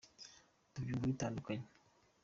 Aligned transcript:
tubyumva 0.73 1.05
bitandukanye. 1.11 1.67